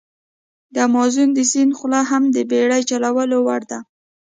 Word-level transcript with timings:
د 0.73 0.75
امازون 0.87 1.29
د 1.33 1.39
سیند 1.51 1.71
خوله 1.77 2.01
هم 2.11 2.23
د 2.35 2.37
بېړی 2.49 2.81
چلولو 2.89 3.37
وړ 3.47 3.61
ده. 3.71 3.79